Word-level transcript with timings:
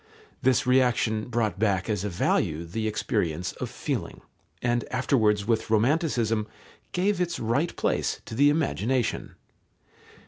This 0.41 0.65
reaction 0.65 1.25
brought 1.29 1.59
back 1.59 1.87
as 1.87 2.03
a 2.03 2.09
value 2.09 2.65
the 2.65 2.87
experience 2.87 3.51
of 3.61 3.69
feeling, 3.69 4.21
and 4.59 4.83
afterwards 4.89 5.45
with 5.45 5.69
Romanticism 5.69 6.47
gave 6.91 7.21
its 7.21 7.39
right 7.39 7.75
place 7.75 8.19
to 8.25 8.33
the 8.33 8.49
imagination. 8.49 9.35